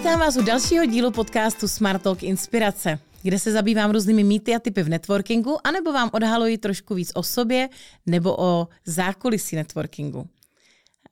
[0.00, 4.58] Vítám vás u dalšího dílu podcastu Smart Talk Inspirace, kde se zabývám různými mýty a
[4.58, 7.68] typy v networkingu, anebo vám odhaluji trošku víc o sobě
[8.06, 10.28] nebo o zákulisí networkingu.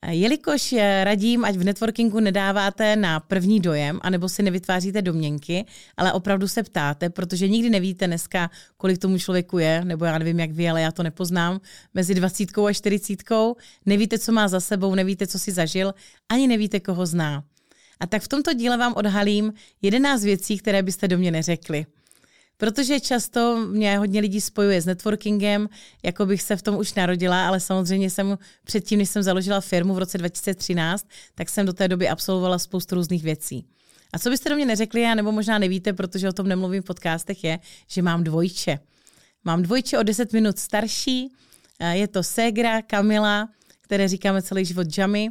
[0.07, 5.65] Jelikož radím, ať v networkingu nedáváte na první dojem, anebo si nevytváříte domněnky,
[5.97, 10.39] ale opravdu se ptáte, protože nikdy nevíte dneska, kolik tomu člověku je, nebo já nevím,
[10.39, 11.61] jak vy, ale já to nepoznám,
[11.93, 15.93] mezi dvacítkou a čtyřicítkou, nevíte, co má za sebou, nevíte, co si zažil,
[16.29, 17.43] ani nevíte, koho zná.
[17.99, 21.85] A tak v tomto díle vám odhalím 11 věcí, které byste do mě neřekli.
[22.57, 25.69] Protože často mě hodně lidí spojuje s networkingem,
[26.03, 29.93] jako bych se v tom už narodila, ale samozřejmě jsem předtím, než jsem založila firmu
[29.93, 33.65] v roce 2013, tak jsem do té doby absolvovala spoustu různých věcí.
[34.13, 36.85] A co byste do mě neřekli, já nebo možná nevíte, protože o tom nemluvím v
[36.85, 38.79] podcastech, je, že mám dvojče.
[39.43, 41.29] Mám dvojče o 10 minut starší,
[41.91, 43.49] je to Segra, Kamila,
[43.81, 45.29] které říkáme celý život Jamy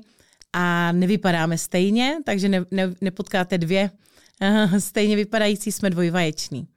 [0.52, 3.91] a nevypadáme stejně, takže ne, ne, nepotkáte dvě
[4.78, 6.68] stejně vypadající, jsme dvojvaječní.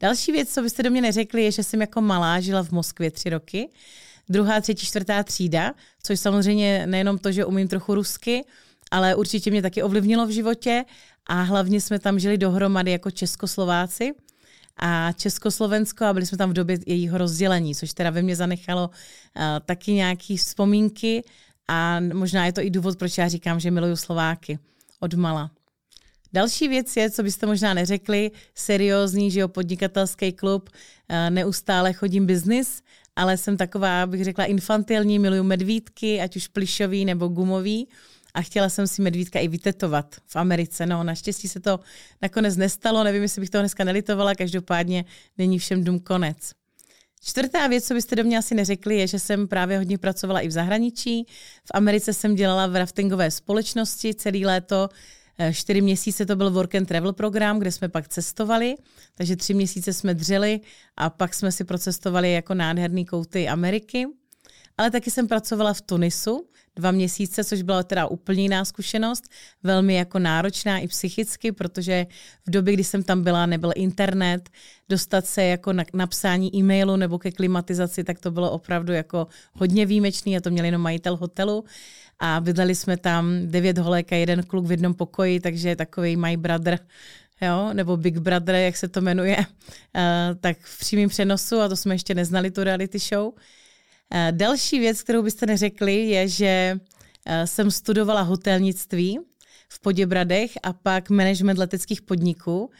[0.00, 3.10] Další věc, co byste do mě neřekli, je, že jsem jako malá žila v Moskvě
[3.10, 3.68] tři roky,
[4.28, 8.44] druhá, třetí, čtvrtá třída, což samozřejmě nejenom to, že umím trochu rusky,
[8.90, 10.84] ale určitě mě taky ovlivnilo v životě.
[11.26, 14.12] A hlavně jsme tam žili dohromady jako Českoslováci
[14.76, 18.88] a Československo a byli jsme tam v době jejího rozdělení, což teda ve mně zanechalo
[18.88, 21.22] uh, taky nějaký vzpomínky
[21.72, 24.58] a možná je to i důvod, proč já říkám, že miluju Slováky
[25.00, 25.50] od mala.
[26.32, 30.70] Další věc je, co byste možná neřekli, seriózní, že jo, podnikatelský klub,
[31.08, 32.82] eh, neustále chodím biznis,
[33.16, 37.88] ale jsem taková, bych řekla, infantilní, miluju medvídky, ať už plišový nebo gumový
[38.34, 40.86] a chtěla jsem si medvídka i vytetovat v Americe.
[40.86, 41.80] No, naštěstí se to
[42.22, 45.04] nakonec nestalo, nevím, jestli bych to dneska nelitovala, každopádně
[45.38, 46.59] není všem dům konec.
[47.24, 50.48] Čtvrtá věc, co byste do mě asi neřekli, je, že jsem právě hodně pracovala i
[50.48, 51.26] v zahraničí.
[51.64, 54.88] V Americe jsem dělala v raftingové společnosti celý léto,
[55.42, 58.74] Eh, čtyři měsíce to byl work and travel program, kde jsme pak cestovali,
[59.14, 60.60] takže tři měsíce jsme dřeli
[60.96, 64.06] a pak jsme si procestovali jako nádherný kouty Ameriky.
[64.78, 69.24] Ale taky jsem pracovala v Tunisu dva měsíce, což byla teda úplně jiná zkušenost,
[69.62, 72.06] velmi jako náročná i psychicky, protože
[72.46, 74.50] v době, kdy jsem tam byla, nebyl internet,
[74.88, 79.86] dostat se jako na napsání e-mailu nebo ke klimatizaci, tak to bylo opravdu jako hodně
[79.86, 81.64] výjimečný a to měl jenom majitel hotelu
[82.20, 86.36] a bydleli jsme tam devět holek a jeden kluk v jednom pokoji, takže takový my
[86.36, 86.78] brother,
[87.42, 89.44] jo, nebo Big Brother, jak se to jmenuje, uh,
[90.40, 93.32] tak v přímém přenosu, a to jsme ještě neznali, tu reality show.
[94.14, 99.18] Uh, další věc, kterou byste neřekli, je, že uh, jsem studovala hotelnictví
[99.68, 102.64] v Poděbradech a pak management leteckých podniků.
[102.64, 102.70] Uh,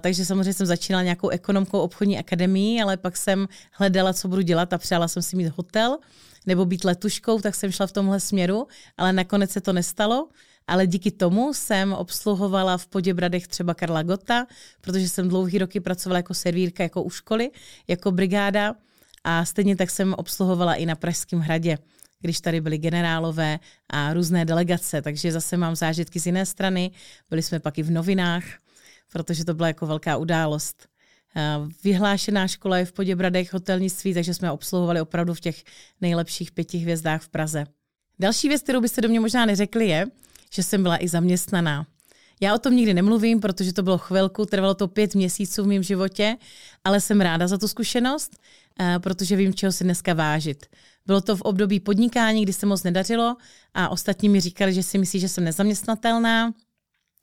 [0.00, 4.72] takže samozřejmě jsem začínala nějakou ekonomkou obchodní akademii, ale pak jsem hledala, co budu dělat
[4.72, 5.98] a přála jsem si mít hotel
[6.46, 10.28] nebo být letuškou, tak jsem šla v tomhle směru, ale nakonec se to nestalo.
[10.66, 14.46] Ale díky tomu jsem obsluhovala v Poděbradech třeba Karla Gota,
[14.80, 17.50] protože jsem dlouhý roky pracovala jako servírka, jako u školy,
[17.88, 18.74] jako brigáda
[19.24, 21.78] a stejně tak jsem obsluhovala i na Pražském hradě
[22.24, 23.58] když tady byli generálové
[23.90, 26.90] a různé delegace, takže zase mám zážitky z jiné strany.
[27.30, 28.44] Byli jsme pak i v novinách,
[29.12, 30.88] protože to byla jako velká událost.
[31.84, 35.64] Vyhlášená škola je v Poděbradech hotelnictví, takže jsme obsluhovali opravdu v těch
[36.00, 37.66] nejlepších pěti hvězdách v Praze.
[38.18, 40.06] Další věc, kterou byste do mě možná neřekli, je,
[40.52, 41.86] že jsem byla i zaměstnaná.
[42.40, 45.82] Já o tom nikdy nemluvím, protože to bylo chvilku, trvalo to pět měsíců v mém
[45.82, 46.36] životě,
[46.84, 48.36] ale jsem ráda za tu zkušenost,
[48.80, 50.66] eh, protože vím, čeho si dneska vážit.
[51.06, 53.36] Bylo to v období podnikání, kdy se moc nedařilo
[53.74, 56.52] a ostatní mi říkali, že si myslí, že jsem nezaměstnatelná,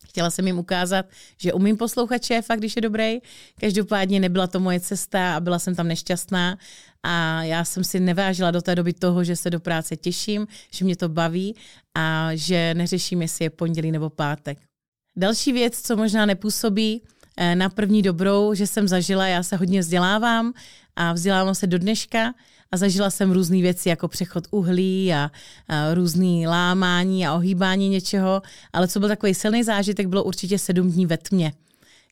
[0.08, 1.06] Chtěla jsem jim ukázat,
[1.38, 3.20] že umím poslouchat šéfa, když je dobrý.
[3.60, 6.58] Každopádně nebyla to moje cesta a byla jsem tam nešťastná.
[7.04, 10.86] A já jsem si nevážila do té doby toho, že se do práce těším, že
[10.86, 11.56] mě to baví
[11.96, 14.71] a že neřeším, jestli je pondělí nebo pátek.
[15.16, 17.04] Další věc, co možná nepůsobí
[17.38, 20.54] eh, na první dobrou, že jsem zažila, já se hodně vzdělávám
[20.96, 22.34] a vzdělávám se do dneška
[22.72, 25.32] a zažila jsem různé věci jako přechod uhlí a,
[25.68, 28.42] a různý lámání a ohýbání něčeho,
[28.74, 31.54] ale co byl takový silný zážitek, bylo určitě sedm dní ve tmě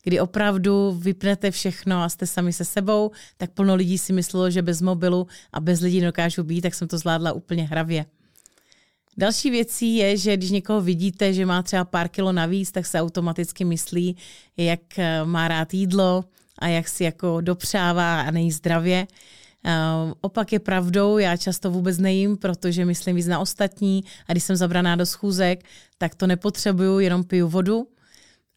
[0.03, 4.61] kdy opravdu vypnete všechno a jste sami se sebou, tak plno lidí si myslelo, že
[4.61, 8.05] bez mobilu a bez lidí dokážu být, tak jsem to zvládla úplně hravě.
[9.17, 13.01] Další věcí je, že když někoho vidíte, že má třeba pár kilo navíc, tak se
[13.01, 14.15] automaticky myslí,
[14.57, 14.79] jak
[15.23, 16.25] má rád jídlo
[16.59, 19.07] a jak si jako dopřává a nejí zdravě.
[19.65, 24.43] Uh, opak je pravdou, já často vůbec nejím, protože myslím víc na ostatní a když
[24.43, 25.63] jsem zabraná do schůzek,
[25.97, 27.87] tak to nepotřebuju, jenom piju vodu.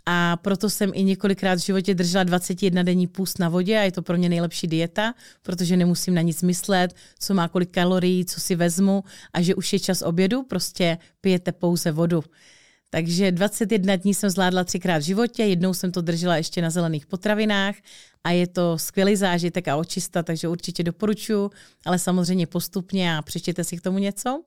[0.06, 3.92] A proto jsem i několikrát v životě držela 21 denní půst na vodě a je
[3.92, 8.40] to pro mě nejlepší dieta, protože nemusím na nic myslet, co má kolik kalorií, co
[8.40, 12.24] si vezmu a že už je čas obědu, prostě pijete pouze vodu.
[12.90, 17.06] Takže 21 dní jsem zvládla třikrát v životě, jednou jsem to držela ještě na zelených
[17.06, 17.74] potravinách
[18.24, 21.50] a je to skvělý zážitek a očista, takže určitě doporučuji,
[21.86, 24.42] ale samozřejmě postupně a přečtěte si k tomu něco.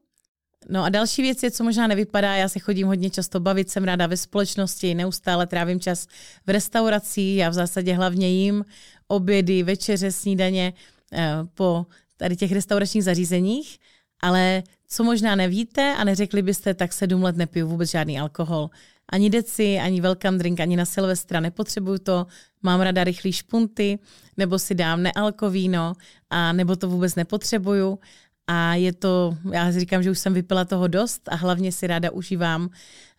[0.70, 3.84] No a další věc je, co možná nevypadá, já se chodím hodně často bavit, jsem
[3.84, 6.08] ráda ve společnosti, neustále trávím čas
[6.48, 8.66] v restauraci, já v zásadě hlavně jím
[9.08, 10.74] obědy, večeře, snídaně
[11.14, 11.86] eh, po
[12.18, 13.78] tady těch restauračních zařízeních,
[14.22, 18.70] ale co možná nevíte a neřekli byste, tak sedm let nepiju vůbec žádný alkohol.
[19.10, 22.28] Ani deci, ani welcome drink, ani na Silvestra nepotřebuju to,
[22.64, 24.00] mám rada rychlý špunty,
[24.38, 25.94] nebo si dám nealkovíno,
[26.30, 28.00] a nebo to vůbec nepotřebuju.
[28.48, 32.12] A je to, já říkám, že už jsem vypila toho dost a hlavně si ráda
[32.12, 32.70] užívám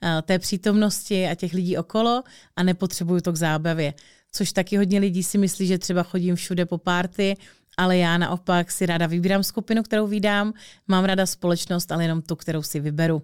[0.03, 2.23] eh, té přítomnosti a těch lidí okolo
[2.57, 3.95] a nepotřebuju to k zábavě.
[4.33, 7.37] Což taky hodně lidí si myslí, že třeba chodím všude po párty,
[7.77, 10.53] ale já naopak si ráda vybírám skupinu, kterou vydám,
[10.89, 13.23] mám ráda společnost, ale jenom tu, kterou si vyberu.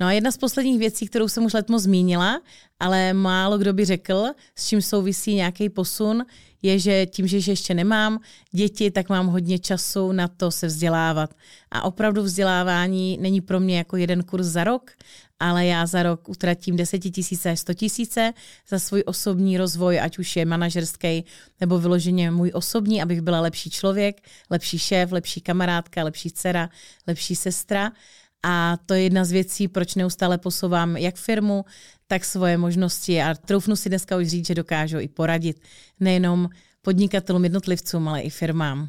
[0.00, 2.40] No a jedna z posledních věcí, kterou jsem už letmo zmínila,
[2.80, 4.26] ale málo kdo by řekl,
[4.56, 6.24] s čím souvisí nějaký posun,
[6.62, 8.20] je, že tím, že ještě nemám
[8.52, 11.34] děti, tak mám hodně času na to se vzdělávat.
[11.70, 14.90] A opravdu vzdělávání není pro mě jako jeden kurz za rok,
[15.40, 18.32] ale já za rok utratím 10 tisíce až 100 tisíce
[18.68, 21.24] za svůj osobní rozvoj, ať už je manažerský
[21.60, 24.20] nebo vyloženě můj osobní, abych byla lepší člověk,
[24.50, 26.70] lepší šéf, lepší kamarádka, lepší dcera,
[27.06, 27.92] lepší sestra.
[28.42, 31.64] A to je jedna z věcí, proč neustále posouvám jak firmu,
[32.06, 35.60] tak svoje možnosti a troufnu si dneska už říct, že dokážu i poradit
[36.00, 36.48] nejenom
[36.82, 38.88] podnikatelům, jednotlivcům, ale i firmám.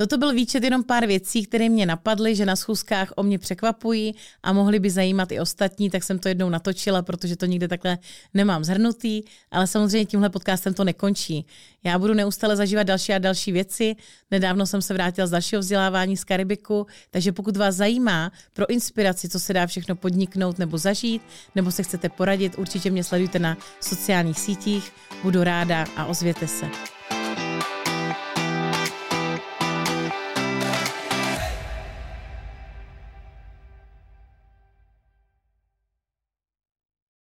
[0.00, 4.14] Toto byl výčet jenom pár věcí, které mě napadly, že na schůzkách o mě překvapují
[4.42, 7.98] a mohly by zajímat i ostatní, tak jsem to jednou natočila, protože to nikde takhle
[8.34, 11.46] nemám zhrnutý, ale samozřejmě tímhle podcastem to nekončí.
[11.84, 13.96] Já budu neustále zažívat další a další věci.
[14.30, 19.28] Nedávno jsem se vrátila z dalšího vzdělávání z Karibiku, takže pokud vás zajímá pro inspiraci,
[19.28, 21.22] co se dá všechno podniknout nebo zažít,
[21.54, 24.92] nebo se chcete poradit, určitě mě sledujte na sociálních sítích.
[25.22, 26.99] Budu ráda a ozvěte se.